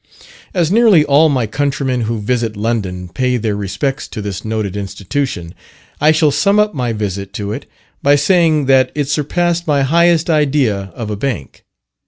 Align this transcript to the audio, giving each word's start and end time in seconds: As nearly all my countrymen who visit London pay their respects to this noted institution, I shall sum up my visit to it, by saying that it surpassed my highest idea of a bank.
As 0.55 0.71
nearly 0.71 1.05
all 1.05 1.29
my 1.29 1.45
countrymen 1.45 2.01
who 2.09 2.17
visit 2.19 2.57
London 2.57 3.07
pay 3.07 3.37
their 3.37 3.55
respects 3.55 4.07
to 4.07 4.19
this 4.19 4.43
noted 4.43 4.75
institution, 4.75 5.53
I 5.99 6.11
shall 6.11 6.31
sum 6.31 6.57
up 6.57 6.73
my 6.73 6.91
visit 6.91 7.33
to 7.33 7.51
it, 7.53 7.67
by 8.01 8.15
saying 8.15 8.65
that 8.65 8.91
it 8.95 9.09
surpassed 9.09 9.67
my 9.67 9.83
highest 9.83 10.27
idea 10.27 10.91
of 10.95 11.11
a 11.11 11.15
bank. 11.15 11.65